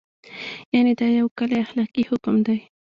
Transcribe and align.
یعنې 0.73 0.93
دا 0.99 1.07
یو 1.19 1.27
کلی 1.37 1.57
اخلاقي 1.65 2.03
حکم 2.09 2.35
دی. 2.47 2.59